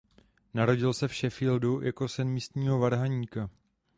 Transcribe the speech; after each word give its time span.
Narodil 0.53 0.93
se 0.93 1.07
v 1.07 1.13
Sheffieldu 1.15 1.81
jako 1.81 2.07
syn 2.07 2.27
místního 2.27 2.79
varhaníka. 2.79 3.49